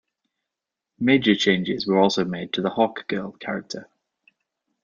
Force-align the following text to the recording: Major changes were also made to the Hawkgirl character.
Major 0.97 1.35
changes 1.35 1.85
were 1.85 1.99
also 1.99 2.25
made 2.25 2.53
to 2.53 2.63
the 2.63 2.71
Hawkgirl 2.71 3.39
character. 3.39 3.87